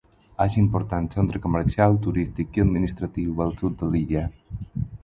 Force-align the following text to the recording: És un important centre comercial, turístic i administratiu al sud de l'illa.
És 0.45 0.53
un 0.55 0.61
important 0.61 1.09
centre 1.15 1.41
comercial, 1.43 1.99
turístic 2.07 2.59
i 2.61 2.65
administratiu 2.67 3.47
al 3.49 3.57
sud 3.63 3.79
de 3.85 3.93
l'illa. 3.95 4.27